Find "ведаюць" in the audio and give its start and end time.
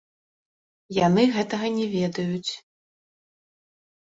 1.93-2.51